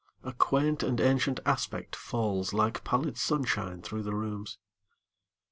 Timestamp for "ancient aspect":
0.99-1.95